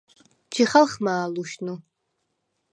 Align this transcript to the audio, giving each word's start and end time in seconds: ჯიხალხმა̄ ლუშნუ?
ჯიხალხმა̄ 0.53 1.27
ლუშნუ? 1.33 1.75